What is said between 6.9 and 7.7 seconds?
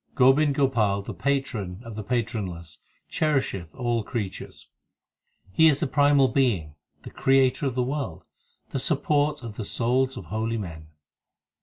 the Creator